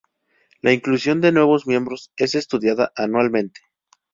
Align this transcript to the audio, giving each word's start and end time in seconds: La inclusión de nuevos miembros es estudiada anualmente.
La 0.61 0.73
inclusión 0.73 1.21
de 1.21 1.31
nuevos 1.31 1.67
miembros 1.67 2.11
es 2.15 2.33
estudiada 2.33 2.91
anualmente. 2.95 3.61